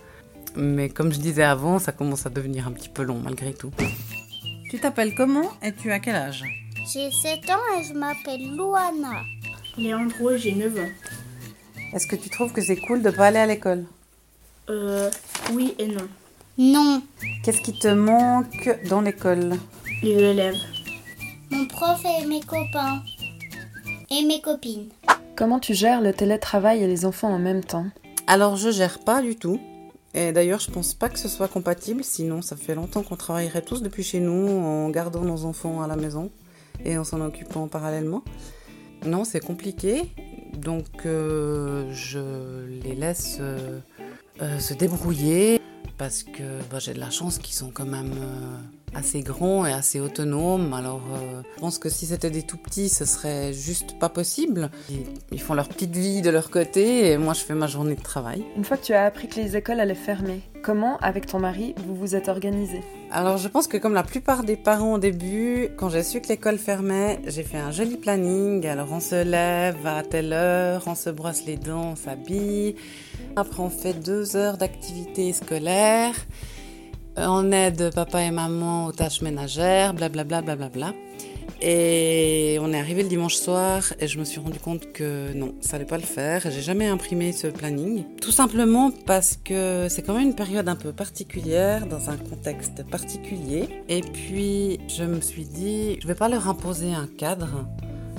Mais 0.56 0.88
comme 0.88 1.12
je 1.12 1.20
disais 1.20 1.44
avant, 1.44 1.78
ça 1.78 1.92
commence 1.92 2.26
à 2.26 2.30
devenir 2.30 2.66
un 2.66 2.72
petit 2.72 2.88
peu 2.88 3.04
long 3.04 3.20
malgré 3.20 3.54
tout. 3.54 3.70
Tu 4.68 4.80
t'appelles 4.80 5.14
comment 5.14 5.52
et 5.62 5.72
tu 5.72 5.92
as 5.92 6.00
quel 6.00 6.16
âge? 6.16 6.42
J'ai 6.92 7.12
7 7.12 7.48
ans 7.50 7.78
et 7.78 7.84
je 7.84 7.94
m'appelle 7.94 8.56
Louana. 8.56 9.22
Léandro, 9.78 10.36
j'ai 10.36 10.56
9 10.56 10.80
ans. 10.80 10.90
Est-ce 11.94 12.08
que 12.08 12.16
tu 12.16 12.28
trouves 12.28 12.52
que 12.52 12.60
c'est 12.60 12.80
cool 12.80 13.02
de 13.02 13.10
pas 13.10 13.26
aller 13.28 13.38
à 13.38 13.46
l'école? 13.46 13.84
Euh, 14.68 15.12
oui 15.52 15.76
et 15.78 15.86
non. 15.86 16.08
Non. 16.62 17.00
Qu'est-ce 17.42 17.62
qui 17.62 17.72
te 17.72 17.88
manque 17.88 18.68
dans 18.90 19.00
l'école? 19.00 19.54
Les 20.02 20.10
élèves. 20.10 20.58
Mon 21.50 21.64
prof 21.64 22.04
et 22.04 22.26
mes 22.26 22.40
copains. 22.40 23.02
et 24.10 24.26
mes 24.26 24.42
copines. 24.42 24.90
Comment 25.36 25.58
tu 25.58 25.72
gères 25.72 26.02
le 26.02 26.12
télétravail 26.12 26.82
et 26.82 26.86
les 26.86 27.06
enfants 27.06 27.32
en 27.32 27.38
même 27.38 27.64
temps? 27.64 27.86
Alors 28.26 28.56
je 28.56 28.70
gère 28.70 28.98
pas 28.98 29.22
du 29.22 29.36
tout. 29.36 29.58
Et 30.12 30.32
d'ailleurs, 30.32 30.60
je 30.60 30.70
pense 30.70 30.92
pas 30.92 31.08
que 31.08 31.18
ce 31.18 31.28
soit 31.28 31.48
compatible, 31.48 32.04
sinon 32.04 32.42
ça 32.42 32.56
fait 32.56 32.74
longtemps 32.74 33.02
qu'on 33.02 33.16
travaillerait 33.16 33.62
tous 33.62 33.80
depuis 33.80 34.02
chez 34.02 34.20
nous 34.20 34.48
en 34.48 34.90
gardant 34.90 35.22
nos 35.22 35.46
enfants 35.46 35.80
à 35.80 35.86
la 35.86 35.96
maison 35.96 36.30
et 36.84 36.98
en 36.98 37.04
s'en 37.04 37.22
occupant 37.22 37.68
parallèlement. 37.68 38.22
Non, 39.06 39.24
c'est 39.24 39.40
compliqué, 39.40 40.02
donc 40.52 41.06
euh, 41.06 41.90
je 41.90 42.66
les 42.82 42.94
laisse 42.94 43.38
euh, 43.40 43.78
euh, 44.42 44.58
se 44.58 44.74
débrouiller 44.74 45.59
parce 46.00 46.22
que 46.22 46.62
bah, 46.70 46.78
j'ai 46.78 46.94
de 46.94 46.98
la 46.98 47.10
chance 47.10 47.38
qu'ils 47.38 47.54
sont 47.54 47.70
quand 47.70 47.84
même 47.84 48.14
euh, 48.14 48.56
assez 48.94 49.20
grands 49.22 49.66
et 49.66 49.72
assez 49.72 50.00
autonomes. 50.00 50.72
Alors 50.72 51.02
euh, 51.14 51.42
je 51.56 51.60
pense 51.60 51.78
que 51.78 51.88
si 51.88 52.06
c'était 52.06 52.30
des 52.30 52.42
tout 52.42 52.56
petits, 52.56 52.88
ce 52.88 53.04
serait 53.04 53.52
juste 53.52 53.98
pas 53.98 54.08
possible. 54.08 54.70
Ils, 54.90 55.04
ils 55.32 55.40
font 55.40 55.54
leur 55.54 55.68
petite 55.68 55.94
vie 55.94 56.22
de 56.22 56.30
leur 56.30 56.50
côté 56.50 57.10
et 57.10 57.18
moi 57.18 57.34
je 57.34 57.40
fais 57.40 57.54
ma 57.54 57.66
journée 57.66 57.94
de 57.94 58.02
travail. 58.02 58.44
Une 58.56 58.64
fois 58.64 58.76
que 58.76 58.84
tu 58.84 58.92
as 58.92 59.04
appris 59.04 59.28
que 59.28 59.36
les 59.36 59.56
écoles 59.56 59.80
allaient 59.80 59.94
fermer, 59.94 60.40
comment, 60.62 60.96
avec 60.98 61.26
ton 61.26 61.38
mari, 61.38 61.74
vous 61.86 61.94
vous 61.94 62.14
êtes 62.14 62.28
organisé? 62.28 62.82
Alors 63.12 63.38
je 63.38 63.48
pense 63.48 63.66
que 63.66 63.76
comme 63.76 63.94
la 63.94 64.04
plupart 64.04 64.44
des 64.44 64.56
parents 64.56 64.94
au 64.94 64.98
début, 64.98 65.70
quand 65.76 65.88
j'ai 65.88 66.02
su 66.02 66.20
que 66.20 66.28
l'école 66.28 66.58
fermait, 66.58 67.20
j'ai 67.26 67.42
fait 67.42 67.58
un 67.58 67.72
joli 67.72 67.96
planning. 67.96 68.66
Alors 68.66 68.92
on 68.92 69.00
se 69.00 69.24
lève 69.24 69.84
à 69.86 70.02
telle 70.02 70.32
heure, 70.32 70.84
on 70.86 70.94
se 70.94 71.10
brosse 71.10 71.44
les 71.44 71.56
dents, 71.56 71.92
on 71.92 71.96
s'habille. 71.96 72.76
Après 73.36 73.62
on 73.62 73.70
fait 73.70 73.94
deux 73.94 74.36
heures 74.36 74.56
d'activité 74.56 75.32
scolaire. 75.32 76.14
Euh, 77.18 77.26
On 77.28 77.50
aide 77.52 77.92
papa 77.94 78.22
et 78.22 78.30
maman 78.30 78.86
aux 78.86 78.92
tâches 78.92 79.22
ménagères, 79.22 79.94
blablabla, 79.94 80.42
blablabla. 80.42 80.94
Et 81.62 82.58
on 82.62 82.72
est 82.72 82.78
arrivé 82.78 83.02
le 83.02 83.08
dimanche 83.08 83.34
soir 83.34 83.92
et 84.00 84.06
je 84.06 84.18
me 84.18 84.24
suis 84.24 84.40
rendu 84.40 84.58
compte 84.58 84.92
que 84.92 85.34
non, 85.34 85.54
ça 85.60 85.76
allait 85.76 85.84
pas 85.84 85.98
le 85.98 86.04
faire. 86.04 86.42
J'ai 86.50 86.62
jamais 86.62 86.86
imprimé 86.86 87.32
ce 87.32 87.48
planning. 87.48 88.04
Tout 88.20 88.30
simplement 88.30 88.90
parce 89.04 89.38
que 89.44 89.86
c'est 89.90 90.00
quand 90.00 90.14
même 90.14 90.28
une 90.28 90.34
période 90.34 90.68
un 90.68 90.76
peu 90.76 90.92
particulière, 90.92 91.86
dans 91.86 92.08
un 92.08 92.16
contexte 92.16 92.84
particulier. 92.86 93.68
Et 93.88 94.00
puis 94.00 94.78
je 94.88 95.04
me 95.04 95.20
suis 95.20 95.44
dit, 95.44 95.98
je 96.00 96.06
vais 96.06 96.14
pas 96.14 96.30
leur 96.30 96.48
imposer 96.48 96.94
un 96.94 97.06
cadre, 97.06 97.66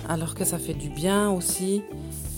alors 0.08 0.36
que 0.36 0.46
ça 0.46 0.60
fait 0.60 0.76
du 0.76 0.90
bien 0.90 1.32
aussi 1.32 1.82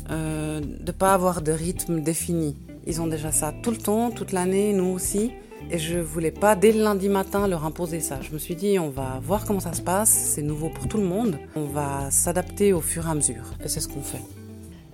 euh, 0.09 0.61
de 0.61 0.91
pas 0.93 1.13
avoir 1.13 1.41
de 1.41 1.51
rythme 1.51 2.01
défini. 2.01 2.55
Ils 2.87 3.01
ont 3.01 3.07
déjà 3.07 3.31
ça 3.31 3.53
tout 3.61 3.71
le 3.71 3.77
temps, 3.77 4.11
toute 4.11 4.31
l'année, 4.31 4.71
nous 4.71 4.85
aussi. 4.93 5.31
Et 5.71 5.79
je 5.79 5.97
voulais 5.97 6.31
pas 6.31 6.55
dès 6.55 6.71
le 6.71 6.83
lundi 6.83 7.09
matin 7.09 7.47
leur 7.47 7.65
imposer 7.65 7.99
ça. 7.99 8.19
Je 8.21 8.31
me 8.31 8.37
suis 8.37 8.55
dit 8.55 8.77
on 8.79 8.89
va 8.89 9.19
voir 9.23 9.45
comment 9.45 9.59
ça 9.59 9.73
se 9.73 9.81
passe, 9.81 10.09
c'est 10.09 10.43
nouveau 10.43 10.69
pour 10.69 10.87
tout 10.87 10.97
le 10.97 11.05
monde. 11.05 11.39
On 11.55 11.65
va 11.65 12.11
s'adapter 12.11 12.73
au 12.73 12.81
fur 12.81 13.07
et 13.07 13.09
à 13.09 13.15
mesure. 13.15 13.45
Et 13.63 13.67
c'est 13.67 13.79
ce 13.79 13.87
qu'on 13.87 14.01
fait. 14.01 14.21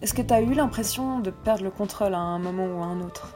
Est-ce 0.01 0.13
que 0.13 0.21
tu 0.21 0.33
as 0.33 0.41
eu 0.41 0.53
l'impression 0.53 1.19
de 1.19 1.31
perdre 1.31 1.63
le 1.65 1.71
contrôle 1.71 2.13
à 2.13 2.19
un 2.19 2.39
moment 2.39 2.65
ou 2.65 2.81
à 2.81 2.85
un 2.85 3.01
autre? 3.01 3.35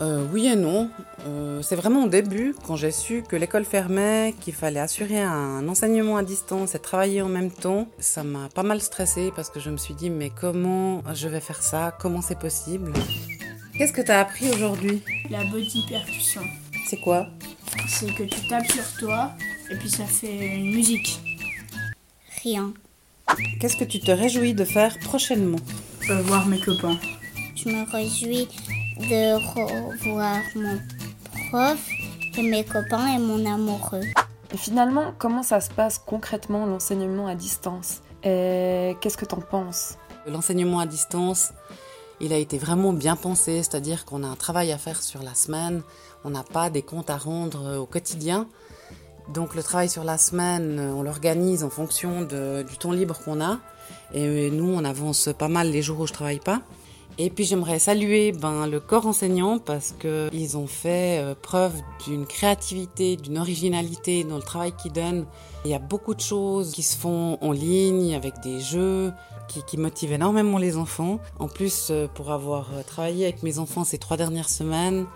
Euh, 0.00 0.26
oui 0.32 0.46
et 0.46 0.56
non. 0.56 0.90
Euh, 1.26 1.62
c'est 1.62 1.76
vraiment 1.76 2.04
au 2.04 2.08
début, 2.08 2.54
quand 2.66 2.74
j'ai 2.74 2.90
su 2.90 3.22
que 3.28 3.36
l'école 3.36 3.64
fermait, 3.64 4.34
qu'il 4.40 4.52
fallait 4.54 4.80
assurer 4.80 5.22
un 5.22 5.68
enseignement 5.68 6.16
à 6.16 6.22
distance 6.22 6.74
et 6.74 6.80
travailler 6.80 7.22
en 7.22 7.28
même 7.28 7.50
temps, 7.50 7.86
ça 7.98 8.24
m'a 8.24 8.48
pas 8.48 8.64
mal 8.64 8.80
stressée 8.80 9.32
parce 9.34 9.50
que 9.50 9.60
je 9.60 9.70
me 9.70 9.76
suis 9.76 9.94
dit 9.94 10.10
mais 10.10 10.30
comment 10.30 11.02
je 11.14 11.28
vais 11.28 11.40
faire 11.40 11.62
ça? 11.62 11.92
Comment 12.00 12.22
c'est 12.22 12.38
possible? 12.38 12.92
Qu'est-ce 13.76 13.92
que 13.92 14.02
tu 14.02 14.10
as 14.10 14.20
appris 14.20 14.50
aujourd'hui? 14.50 15.02
La 15.30 15.44
body 15.44 15.84
percussion. 15.88 16.42
C'est 16.86 17.00
quoi 17.00 17.26
C'est 17.88 18.12
que 18.14 18.24
tu 18.24 18.46
tapes 18.48 18.70
sur 18.70 18.84
toi 18.98 19.32
et 19.70 19.76
puis 19.76 19.90
ça 19.90 20.04
fait 20.04 20.56
une 20.56 20.72
musique. 20.74 21.18
Rien. 22.42 22.72
Qu'est-ce 23.60 23.76
que 23.76 23.84
tu 23.84 24.00
te 24.00 24.10
réjouis 24.10 24.54
de 24.54 24.64
faire 24.64 24.98
prochainement 25.00 25.58
Euh, 26.10 26.20
voir 26.22 26.46
mes 26.46 26.60
copains. 26.60 26.98
Je 27.56 27.68
me 27.70 27.90
réjouis 27.90 28.48
de 28.98 29.34
revoir 30.04 30.40
mon 30.54 30.78
prof 31.48 31.78
et 32.36 32.42
mes 32.42 32.64
copains 32.64 33.14
et 33.14 33.18
mon 33.18 33.44
amoureux. 33.50 34.02
Et 34.52 34.56
finalement, 34.56 35.14
comment 35.18 35.42
ça 35.42 35.60
se 35.60 35.70
passe 35.70 35.98
concrètement 35.98 36.66
l'enseignement 36.66 37.26
à 37.26 37.34
distance? 37.34 38.02
Et 38.22 38.94
qu'est-ce 39.00 39.16
que 39.16 39.24
t'en 39.24 39.40
penses? 39.40 39.96
L'enseignement 40.26 40.78
à 40.80 40.86
distance, 40.86 41.52
il 42.20 42.32
a 42.32 42.38
été 42.38 42.58
vraiment 42.58 42.92
bien 42.92 43.16
pensé, 43.16 43.62
c'est-à-dire 43.62 44.04
qu'on 44.04 44.22
a 44.22 44.26
un 44.26 44.36
travail 44.36 44.72
à 44.72 44.78
faire 44.78 45.02
sur 45.02 45.22
la 45.22 45.34
semaine, 45.34 45.82
on 46.24 46.30
n'a 46.30 46.42
pas 46.42 46.70
des 46.70 46.82
comptes 46.82 47.10
à 47.10 47.16
rendre 47.16 47.78
au 47.78 47.86
quotidien. 47.86 48.46
Donc 49.32 49.54
le 49.54 49.62
travail 49.62 49.88
sur 49.88 50.04
la 50.04 50.18
semaine, 50.18 50.78
on 50.78 51.02
l'organise 51.02 51.64
en 51.64 51.70
fonction 51.70 52.22
du 52.22 52.76
temps 52.78 52.92
libre 52.92 53.18
qu'on 53.24 53.40
a. 53.40 53.58
Et 54.12 54.50
nous, 54.50 54.68
on 54.68 54.84
avance 54.84 55.30
pas 55.36 55.48
mal 55.48 55.70
les 55.70 55.82
jours 55.82 56.00
où 56.00 56.06
je 56.06 56.12
travaille 56.12 56.40
pas. 56.40 56.62
Et 57.16 57.30
puis 57.30 57.44
j'aimerais 57.44 57.78
saluer 57.78 58.32
ben, 58.32 58.66
le 58.66 58.80
corps 58.80 59.06
enseignant 59.06 59.58
parce 59.60 59.92
qu'ils 59.92 60.56
ont 60.56 60.66
fait 60.66 61.20
euh, 61.20 61.34
preuve 61.40 61.72
d'une 62.06 62.26
créativité, 62.26 63.16
d'une 63.16 63.38
originalité 63.38 64.24
dans 64.24 64.36
le 64.36 64.42
travail 64.42 64.72
qu'ils 64.72 64.92
donnent. 64.92 65.24
Il 65.64 65.70
y 65.70 65.74
a 65.74 65.78
beaucoup 65.78 66.14
de 66.14 66.20
choses 66.20 66.72
qui 66.72 66.82
se 66.82 66.96
font 66.96 67.38
en 67.40 67.52
ligne 67.52 68.16
avec 68.16 68.34
des 68.42 68.60
jeux 68.60 69.12
qui, 69.46 69.62
qui 69.62 69.76
motivent 69.76 70.12
énormément 70.12 70.58
les 70.58 70.76
enfants. 70.76 71.20
En 71.38 71.46
plus, 71.46 71.88
euh, 71.90 72.08
pour 72.12 72.32
avoir 72.32 72.70
euh, 72.74 72.82
travaillé 72.82 73.26
avec 73.26 73.44
mes 73.44 73.60
enfants 73.60 73.84
ces 73.84 73.98
trois 73.98 74.16
dernières 74.16 74.48
semaines, 74.48 75.06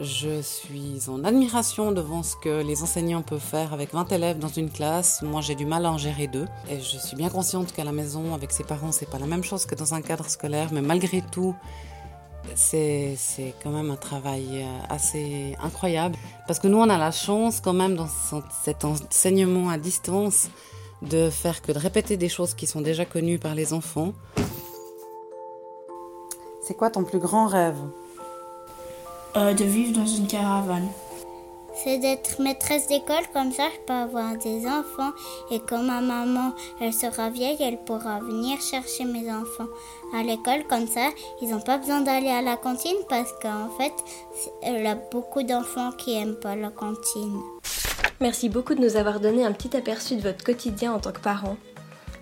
je 0.00 0.40
suis 0.42 1.08
en 1.08 1.24
admiration 1.24 1.90
devant 1.92 2.22
ce 2.22 2.36
que 2.36 2.62
les 2.62 2.82
enseignants 2.82 3.22
peuvent 3.22 3.40
faire 3.40 3.72
avec 3.72 3.92
20 3.92 4.12
élèves 4.12 4.38
dans 4.38 4.48
une 4.48 4.70
classe. 4.70 5.22
Moi, 5.22 5.40
j'ai 5.40 5.56
du 5.56 5.66
mal 5.66 5.84
à 5.86 5.92
en 5.92 5.98
gérer 5.98 6.28
deux. 6.28 6.46
Et 6.70 6.78
je 6.80 6.98
suis 6.98 7.16
bien 7.16 7.28
consciente 7.28 7.72
qu'à 7.72 7.82
la 7.84 7.90
maison, 7.92 8.32
avec 8.34 8.52
ses 8.52 8.62
parents, 8.64 8.92
c'est 8.92 9.10
pas 9.10 9.18
la 9.18 9.26
même 9.26 9.42
chose 9.42 9.66
que 9.66 9.74
dans 9.74 9.94
un 9.94 10.00
cadre 10.02 10.28
scolaire. 10.28 10.68
Mais 10.72 10.82
malgré 10.82 11.20
tout, 11.32 11.54
c'est 12.54 13.14
c'est 13.16 13.54
quand 13.62 13.70
même 13.70 13.90
un 13.90 13.96
travail 13.96 14.46
euh, 14.62 14.78
assez 14.88 15.56
incroyable. 15.62 16.16
Parce 16.46 16.60
que 16.60 16.68
nous, 16.68 16.78
on 16.78 16.88
a 16.88 16.96
la 16.98 17.10
chance 17.10 17.60
quand 17.60 17.72
même 17.74 17.96
dans 17.96 18.06
ce- 18.08 18.36
cet 18.64 18.84
enseignement 18.84 19.68
à 19.68 19.78
distance 19.78 20.48
de 21.02 21.28
faire 21.28 21.60
que 21.60 21.72
de 21.72 21.78
répéter 21.78 22.16
des 22.16 22.28
choses 22.28 22.54
qui 22.54 22.66
sont 22.68 22.80
déjà 22.80 23.04
connues 23.04 23.38
par 23.38 23.54
les 23.56 23.72
enfants. 23.72 24.12
C'est 26.62 26.74
quoi 26.74 26.90
ton 26.90 27.02
plus 27.04 27.18
grand 27.18 27.46
rêve? 27.48 27.78
Euh, 29.36 29.52
de 29.54 29.64
vivre 29.64 29.98
dans 29.98 30.06
une 30.06 30.26
caravane. 30.26 30.88
C'est 31.84 31.98
d'être 31.98 32.40
maîtresse 32.42 32.88
d'école, 32.88 33.22
comme 33.32 33.52
ça 33.52 33.64
je 33.72 33.78
peux 33.86 33.92
avoir 33.92 34.36
des 34.38 34.66
enfants. 34.66 35.12
Et 35.52 35.60
quand 35.60 35.82
ma 35.82 36.00
maman, 36.00 36.52
elle 36.80 36.92
sera 36.92 37.30
vieille, 37.30 37.58
elle 37.60 37.78
pourra 37.84 38.18
venir 38.18 38.60
chercher 38.60 39.04
mes 39.04 39.30
enfants 39.30 39.68
à 40.16 40.22
l'école. 40.24 40.64
Comme 40.68 40.88
ça, 40.88 41.10
ils 41.40 41.48
n'ont 41.50 41.60
pas 41.60 41.78
besoin 41.78 42.00
d'aller 42.00 42.30
à 42.30 42.42
la 42.42 42.56
cantine 42.56 42.96
parce 43.08 43.32
qu'en 43.40 43.68
fait, 43.78 43.92
c'est- 44.34 44.50
elle 44.62 44.84
a 44.86 44.96
beaucoup 44.96 45.42
d'enfants 45.44 45.92
qui 45.92 46.16
aiment 46.16 46.40
pas 46.40 46.56
la 46.56 46.70
cantine. 46.70 47.38
Merci 48.20 48.48
beaucoup 48.48 48.74
de 48.74 48.80
nous 48.80 48.96
avoir 48.96 49.20
donné 49.20 49.44
un 49.44 49.52
petit 49.52 49.76
aperçu 49.76 50.16
de 50.16 50.22
votre 50.22 50.42
quotidien 50.42 50.92
en 50.94 50.98
tant 50.98 51.12
que 51.12 51.20
parent. 51.20 51.56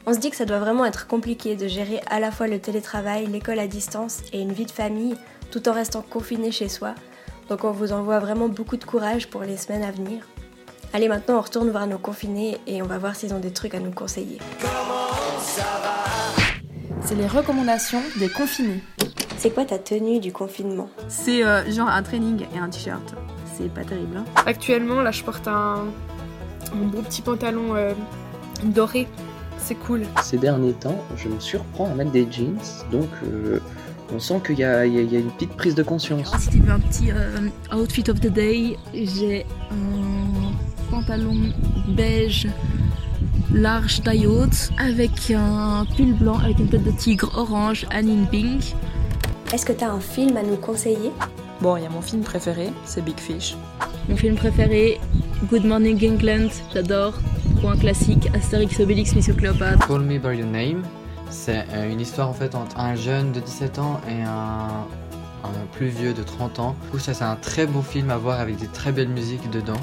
On 0.06 0.12
se 0.12 0.18
dit 0.18 0.28
que 0.30 0.36
ça 0.36 0.44
doit 0.44 0.58
vraiment 0.58 0.84
être 0.84 1.06
compliqué 1.06 1.56
de 1.56 1.66
gérer 1.66 2.00
à 2.10 2.20
la 2.20 2.30
fois 2.30 2.46
le 2.46 2.60
télétravail, 2.60 3.26
l'école 3.26 3.58
à 3.58 3.66
distance 3.66 4.18
et 4.34 4.40
une 4.42 4.52
vie 4.52 4.66
de 4.66 4.70
famille 4.70 5.16
tout 5.50 5.68
en 5.68 5.72
restant 5.72 6.02
confiné 6.02 6.50
chez 6.50 6.68
soi. 6.68 6.94
Donc 7.48 7.64
on 7.64 7.70
vous 7.70 7.92
envoie 7.92 8.18
vraiment 8.18 8.48
beaucoup 8.48 8.76
de 8.76 8.84
courage 8.84 9.28
pour 9.28 9.42
les 9.42 9.56
semaines 9.56 9.82
à 9.82 9.90
venir. 9.90 10.26
Allez 10.92 11.08
maintenant 11.08 11.38
on 11.38 11.40
retourne 11.40 11.70
voir 11.70 11.86
nos 11.86 11.98
confinés 11.98 12.58
et 12.66 12.82
on 12.82 12.86
va 12.86 12.98
voir 12.98 13.14
s'ils 13.14 13.34
ont 13.34 13.38
des 13.38 13.52
trucs 13.52 13.74
à 13.74 13.80
nous 13.80 13.92
conseiller. 13.92 14.38
C'est 17.02 17.14
les 17.14 17.26
recommandations 17.26 18.02
des 18.18 18.28
confinés. 18.28 18.82
C'est 19.38 19.50
quoi 19.50 19.64
ta 19.64 19.78
tenue 19.78 20.18
du 20.18 20.32
confinement? 20.32 20.88
C'est 21.08 21.44
euh, 21.44 21.70
genre 21.70 21.88
un 21.88 22.02
training 22.02 22.46
et 22.54 22.58
un 22.58 22.68
t-shirt. 22.68 23.14
C'est 23.56 23.72
pas 23.72 23.84
terrible. 23.84 24.16
Hein. 24.16 24.24
Actuellement, 24.44 25.02
là, 25.02 25.10
je 25.12 25.22
porte 25.22 25.46
un, 25.46 25.84
un 26.72 26.84
beau 26.86 27.02
petit 27.02 27.22
pantalon 27.22 27.76
euh, 27.76 27.92
doré. 28.64 29.06
C'est 29.58 29.74
cool. 29.74 30.02
Ces 30.22 30.38
derniers 30.38 30.72
temps, 30.72 30.98
je 31.16 31.28
me 31.28 31.38
surprends 31.38 31.86
à 31.86 31.94
mettre 31.94 32.10
des 32.10 32.26
jeans, 32.30 32.58
donc 32.90 33.08
euh, 33.24 33.60
on 34.14 34.18
sent 34.18 34.40
qu'il 34.46 34.58
y, 34.58 34.64
a- 34.64 34.86
y 34.86 34.92
y 35.04 35.16
une 35.16 35.30
petite 35.30 35.52
prise 35.56 35.74
de 35.74 35.82
conscience. 35.82 36.30
C'était 36.38 36.68
un 36.70 36.78
petit 36.80 37.10
euh, 37.10 37.48
outfit 37.74 38.04
of 38.10 38.20
the 38.20 38.28
day. 38.32 38.76
J'ai 38.94 39.44
un 39.70 40.52
pantalon 40.90 41.34
beige 41.88 42.48
large 43.52 44.02
taille 44.02 44.26
haute 44.26 44.70
avec 44.78 45.30
un 45.30 45.86
pull 45.96 46.12
blanc 46.14 46.38
avec 46.38 46.58
une 46.58 46.68
tête 46.68 46.84
de 46.84 46.90
tigre 46.90 47.30
orange 47.36 47.86
Annie 47.90 48.26
pink. 48.30 48.74
Est-ce 49.52 49.64
que 49.64 49.72
tu 49.72 49.84
as 49.84 49.92
un 49.92 50.00
film 50.00 50.36
à 50.36 50.42
nous 50.42 50.56
conseiller? 50.56 51.10
Bon, 51.60 51.76
il 51.76 51.84
y 51.84 51.86
a 51.86 51.88
mon 51.90 52.02
film 52.02 52.22
préféré, 52.22 52.68
c'est 52.84 53.02
Big 53.04 53.18
Fish. 53.18 53.56
Mon 54.08 54.16
film 54.16 54.34
préféré, 54.34 55.00
Good 55.50 55.64
Morning 55.64 55.98
England, 56.12 56.48
j'adore. 56.74 57.14
Pour 57.60 57.70
un 57.70 57.76
classique, 57.76 58.28
Astérix 58.34 58.78
Obélix 58.80 59.14
Mission 59.14 59.34
Cléopâtre. 59.34 59.86
Call 59.88 60.02
Me 60.02 60.18
By 60.18 60.36
Your 60.38 60.48
Name, 60.48 60.82
c'est 61.30 61.66
euh, 61.72 61.90
une 61.90 62.00
histoire 62.00 62.28
en 62.28 62.32
fait 62.32 62.54
entre 62.54 62.78
un 62.78 62.94
jeune 62.94 63.32
de 63.32 63.40
17 63.40 63.78
ans 63.78 64.00
et 64.08 64.22
un, 64.22 64.86
un 65.44 65.66
plus 65.72 65.88
vieux 65.88 66.14
de 66.14 66.22
30 66.22 66.58
ans. 66.58 66.76
Du 66.84 66.90
coup, 66.90 66.98
ça 66.98 67.14
c'est 67.14 67.24
un 67.24 67.36
très 67.36 67.66
beau 67.66 67.82
film 67.82 68.10
à 68.10 68.16
voir 68.16 68.40
avec 68.40 68.56
des 68.56 68.68
très 68.68 68.92
belles 68.92 69.08
musiques 69.08 69.50
dedans. 69.50 69.80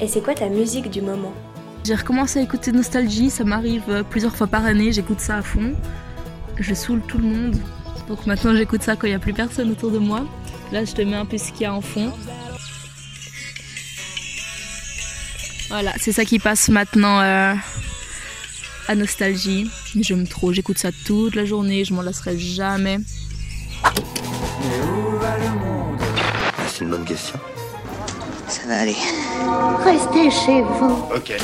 Et 0.00 0.08
c'est 0.08 0.22
quoi 0.22 0.34
ta 0.34 0.48
musique 0.48 0.90
du 0.90 1.02
moment? 1.02 1.32
J'ai 1.84 1.94
recommencé 1.94 2.38
à 2.38 2.42
écouter 2.42 2.72
Nostalgie, 2.72 3.30
ça 3.30 3.44
m'arrive 3.44 3.84
euh, 3.88 4.02
plusieurs 4.02 4.36
fois 4.36 4.46
par 4.46 4.64
année, 4.64 4.92
j'écoute 4.92 5.20
ça 5.20 5.36
à 5.36 5.42
fond. 5.42 5.74
je 6.58 6.74
saoule 6.74 7.00
tout 7.02 7.18
le 7.18 7.24
monde. 7.24 7.56
Donc 8.08 8.26
maintenant 8.26 8.54
j'écoute 8.54 8.82
ça 8.82 8.96
quand 8.96 9.06
il 9.06 9.10
n'y 9.10 9.16
a 9.16 9.20
plus 9.20 9.32
personne 9.32 9.70
autour 9.70 9.90
de 9.90 9.98
moi. 9.98 10.26
Là 10.72 10.84
je 10.84 10.92
te 10.92 11.02
mets 11.02 11.16
un 11.16 11.26
peu 11.26 11.38
ce 11.38 11.52
qu'il 11.52 11.62
y 11.62 11.64
a 11.66 11.74
en 11.74 11.80
fond. 11.80 12.12
Voilà, 15.68 15.92
c'est 15.98 16.12
ça 16.12 16.24
qui 16.24 16.40
passe 16.40 16.68
maintenant 16.68 17.20
euh, 17.20 17.54
à 18.90 18.96
nostalgie. 18.96 19.70
J'aime 20.00 20.26
trop, 20.26 20.52
j'écoute 20.52 20.78
ça 20.78 20.90
toute 21.06 21.36
la 21.36 21.44
journée, 21.44 21.84
je 21.84 21.94
m'en 21.94 22.02
lasserai 22.02 22.36
jamais. 22.36 22.98
C'est 26.66 26.82
une 26.82 26.90
bonne 26.90 27.04
question. 27.04 27.38
Ça 28.48 28.66
va 28.66 28.80
aller. 28.80 28.96
Restez 29.84 30.30
chez 30.32 30.62
vous. 30.62 31.04
Ok. 31.14 31.34